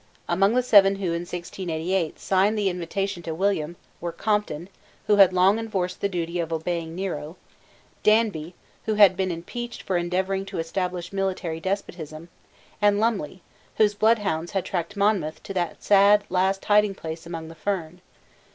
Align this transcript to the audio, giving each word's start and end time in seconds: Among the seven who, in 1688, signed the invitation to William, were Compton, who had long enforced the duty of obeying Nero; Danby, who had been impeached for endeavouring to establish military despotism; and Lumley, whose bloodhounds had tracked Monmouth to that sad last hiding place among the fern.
Among 0.27 0.55
the 0.55 0.63
seven 0.63 0.95
who, 0.95 1.13
in 1.13 1.21
1688, 1.29 2.19
signed 2.19 2.57
the 2.57 2.69
invitation 2.71 3.21
to 3.21 3.35
William, 3.35 3.75
were 3.99 4.11
Compton, 4.11 4.67
who 5.05 5.17
had 5.17 5.31
long 5.31 5.59
enforced 5.59 6.01
the 6.01 6.09
duty 6.09 6.39
of 6.39 6.51
obeying 6.51 6.95
Nero; 6.95 7.37
Danby, 8.01 8.55
who 8.87 8.95
had 8.95 9.15
been 9.15 9.29
impeached 9.29 9.83
for 9.83 9.97
endeavouring 9.97 10.43
to 10.45 10.57
establish 10.57 11.13
military 11.13 11.59
despotism; 11.59 12.29
and 12.81 12.99
Lumley, 12.99 13.43
whose 13.75 13.93
bloodhounds 13.93 14.53
had 14.53 14.65
tracked 14.65 14.97
Monmouth 14.97 15.43
to 15.43 15.53
that 15.53 15.83
sad 15.83 16.23
last 16.29 16.65
hiding 16.65 16.95
place 16.95 17.27
among 17.27 17.47
the 17.49 17.53
fern. 17.53 18.01